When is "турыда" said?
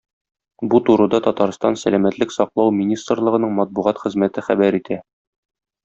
0.87-1.19